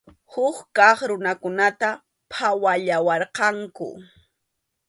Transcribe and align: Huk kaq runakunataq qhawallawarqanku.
Huk 0.31 0.57
kaq 0.77 0.97
runakunataq 1.09 1.95
qhawallawarqanku. 2.31 3.87